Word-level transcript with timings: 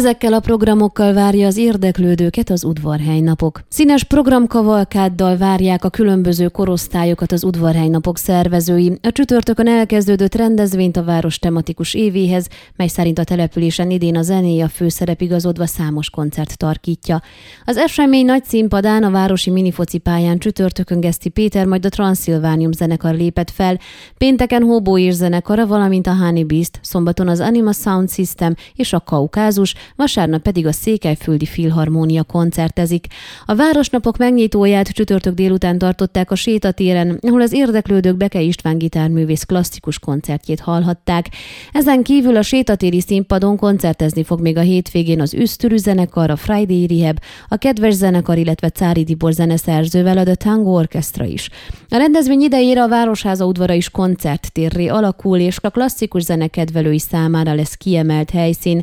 Ezekkel 0.00 0.32
a 0.32 0.40
programokkal 0.40 1.12
várja 1.12 1.46
az 1.46 1.56
érdeklődőket 1.56 2.50
az 2.50 2.64
udvarhely 2.64 3.20
napok. 3.20 3.60
Színes 3.68 4.04
programkavalkáddal 4.04 5.36
várják 5.36 5.84
a 5.84 5.88
különböző 5.88 6.48
korosztályokat 6.48 7.32
az 7.32 7.44
udvarhely 7.44 7.88
napok 7.88 8.18
szervezői. 8.18 8.98
A 9.02 9.12
csütörtökön 9.12 9.68
elkezdődött 9.68 10.34
rendezvényt 10.34 10.96
a 10.96 11.04
város 11.04 11.38
tematikus 11.38 11.94
évéhez, 11.94 12.48
mely 12.76 12.86
szerint 12.86 13.18
a 13.18 13.24
településen 13.24 13.90
idén 13.90 14.16
a 14.16 14.22
zené 14.22 14.60
a 14.60 14.68
főszerep 14.68 15.20
igazodva 15.20 15.66
számos 15.66 16.10
koncert 16.10 16.56
tarkítja. 16.56 17.22
Az 17.64 17.76
esemény 17.76 18.24
nagy 18.24 18.44
színpadán 18.44 19.02
a 19.02 19.10
városi 19.10 19.50
minifoci 19.50 19.98
pályán 19.98 20.38
csütörtökön 20.38 21.00
Geszti 21.00 21.28
Péter, 21.28 21.66
majd 21.66 21.86
a 21.86 21.88
Transylvanium 21.88 22.72
zenekar 22.72 23.14
lépett 23.14 23.50
fel, 23.50 23.78
pénteken 24.18 24.62
Hobó 24.62 24.98
és 24.98 25.14
zenekara, 25.14 25.66
valamint 25.66 26.06
a 26.06 26.16
Honey 26.16 26.44
Beast, 26.44 26.78
szombaton 26.82 27.28
az 27.28 27.40
Anima 27.40 27.72
Sound 27.72 28.10
System 28.10 28.54
és 28.74 28.92
a 28.92 29.00
Kaukázus, 29.00 29.74
vasárnap 29.96 30.42
pedig 30.42 30.66
a 30.66 30.72
Székelyföldi 30.72 31.46
Filharmónia 31.46 32.22
koncertezik. 32.22 33.06
A 33.46 33.54
Városnapok 33.54 34.16
megnyitóját 34.16 34.88
csütörtök 34.88 35.34
délután 35.34 35.78
tartották 35.78 36.30
a 36.30 36.34
sétatéren, 36.34 37.18
ahol 37.20 37.40
az 37.40 37.52
érdeklődők 37.52 38.16
Beke 38.16 38.40
István 38.40 38.78
gitárművész 38.78 39.44
klasszikus 39.44 39.98
koncertjét 39.98 40.60
hallhatták. 40.60 41.28
Ezen 41.72 42.02
kívül 42.02 42.36
a 42.36 42.42
sétatéri 42.42 43.00
színpadon 43.00 43.56
koncertezni 43.56 44.24
fog 44.24 44.40
még 44.40 44.56
a 44.56 44.60
hétvégén 44.60 45.20
az 45.20 45.34
Üsztürű 45.34 45.76
zenekar, 45.76 46.30
a 46.30 46.36
Friday 46.36 46.86
Rehab, 46.86 47.18
a 47.48 47.56
Kedves 47.56 47.94
zenekar, 47.94 48.38
illetve 48.38 48.68
Cári 48.68 49.04
Dibor 49.04 49.32
zeneszerzővel 49.32 50.18
a 50.18 50.22
The 50.22 50.34
Tango 50.34 50.70
Orchestra 50.70 51.24
is. 51.24 51.48
A 51.88 51.96
rendezvény 51.96 52.40
idejére 52.40 52.82
a 52.82 52.88
Városháza 52.88 53.44
udvara 53.44 53.72
is 53.72 53.90
koncerttérré 53.90 54.86
alakul, 54.86 55.38
és 55.38 55.58
a 55.62 55.70
klasszikus 55.70 56.22
zenekedvelői 56.22 56.98
számára 56.98 57.54
lesz 57.54 57.74
kiemelt 57.74 58.30
helyszín. 58.30 58.80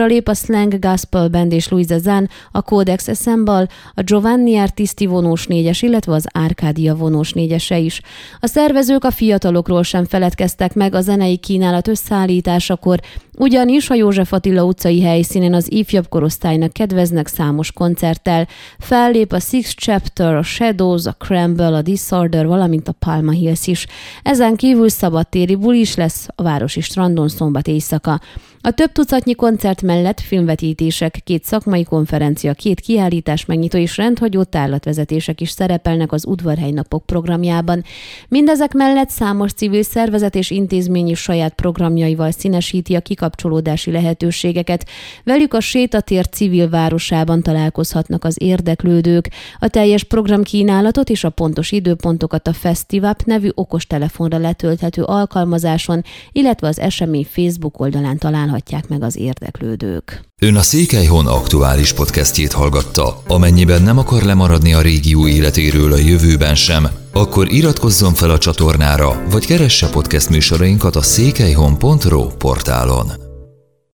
Színpadra 0.00 0.18
lép 0.18 0.28
a 0.28 0.34
Slang 0.34 0.78
Gospel 0.78 1.28
Band 1.28 1.52
és 1.52 1.68
Louisa 1.68 1.98
Zan, 1.98 2.28
a 2.52 2.62
Codex 2.62 3.08
Assemble, 3.08 3.68
a 3.94 4.02
Giovanni 4.02 4.56
Artisti 4.56 5.06
vonós 5.06 5.46
négyes, 5.46 5.82
illetve 5.82 6.14
az 6.14 6.26
Arcadia 6.32 6.94
vonós 6.94 7.32
négyese 7.32 7.78
is. 7.78 8.00
A 8.40 8.46
szervezők 8.46 9.04
a 9.04 9.10
fiatalokról 9.10 9.82
sem 9.82 10.04
feledkeztek 10.04 10.74
meg 10.74 10.94
a 10.94 11.00
zenei 11.00 11.36
kínálat 11.36 11.88
összeállításakor, 11.88 13.00
ugyanis 13.40 13.90
a 13.90 13.94
József 13.94 14.32
Attila 14.32 14.64
utcai 14.64 15.02
helyszínen 15.02 15.54
az 15.54 15.72
ifjabb 15.72 16.08
korosztálynak 16.08 16.72
kedveznek 16.72 17.26
számos 17.26 17.72
koncerttel. 17.72 18.48
Fellép 18.78 19.32
a 19.32 19.38
Six 19.38 19.74
Chapter, 19.74 20.34
a 20.34 20.42
Shadows, 20.42 21.06
a 21.06 21.12
Cramble, 21.12 21.66
a 21.76 21.82
Disorder, 21.82 22.46
valamint 22.46 22.88
a 22.88 22.92
Palma 22.92 23.30
Hills 23.30 23.66
is. 23.66 23.86
Ezen 24.22 24.56
kívül 24.56 24.88
szabadtéri 24.88 25.54
buli 25.54 25.80
is 25.80 25.94
lesz 25.94 26.28
a 26.34 26.42
városi 26.42 26.80
strandon 26.80 27.28
szombat 27.28 27.66
éjszaka. 27.66 28.20
A 28.62 28.70
több 28.70 28.92
tucatnyi 28.92 29.34
koncert 29.34 29.82
mellett 29.82 30.20
filmvetítések, 30.20 31.20
két 31.24 31.44
szakmai 31.44 31.84
konferencia, 31.84 32.54
két 32.54 32.80
kiállítás 32.80 33.44
megnyitó 33.44 33.78
és 33.78 33.96
rendhagyó 33.96 34.42
tárlatvezetések 34.42 35.40
is 35.40 35.50
szerepelnek 35.50 36.12
az 36.12 36.26
Udvarhely 36.26 36.70
Napok 36.70 37.06
programjában. 37.06 37.84
Mindezek 38.28 38.72
mellett 38.72 39.08
számos 39.08 39.52
civil 39.52 39.82
szervezet 39.82 40.34
és 40.34 40.50
intézmény 40.50 41.08
is 41.08 41.18
saját 41.20 41.54
programjaival 41.54 42.30
színesíti 42.30 42.94
a 42.94 43.00
kikapcsolódási 43.30 43.90
lehetőségeket. 43.90 44.86
Velük 45.24 45.54
a 45.54 45.60
sétatér 45.60 46.28
civil 46.28 46.68
városában 46.68 47.42
találkozhatnak 47.42 48.24
az 48.24 48.36
érdeklődők. 48.38 49.30
A 49.58 49.68
teljes 49.68 50.04
programkínálatot 50.04 51.08
és 51.10 51.24
a 51.24 51.30
pontos 51.30 51.72
időpontokat 51.72 52.48
a 52.48 52.52
Festivap 52.52 53.22
nevű 53.24 53.48
okostelefonra 53.54 54.38
letölthető 54.38 55.02
alkalmazáson, 55.02 56.04
illetve 56.32 56.68
az 56.68 56.78
esemény 56.78 57.26
Facebook 57.30 57.80
oldalán 57.80 58.18
találhatják 58.18 58.88
meg 58.88 59.02
az 59.02 59.16
érdeklődők. 59.16 60.28
Ön 60.42 60.56
a 60.56 60.62
Székelyhon 60.62 61.26
aktuális 61.26 61.92
podcastjét 61.92 62.52
hallgatta. 62.52 63.22
Amennyiben 63.26 63.82
nem 63.82 63.98
akar 63.98 64.22
lemaradni 64.22 64.74
a 64.74 64.80
régió 64.80 65.26
életéről 65.26 65.92
a 65.92 65.96
jövőben 65.96 66.54
sem, 66.54 66.88
akkor 67.12 67.52
iratkozzon 67.52 68.14
fel 68.14 68.30
a 68.30 68.38
csatornára, 68.38 69.22
vagy 69.30 69.46
keresse 69.46 69.88
podcast 69.88 70.30
műsorainkat 70.30 70.96
a 70.96 71.02
székelyhon.pro 71.02 72.26
portálon. 72.26 73.19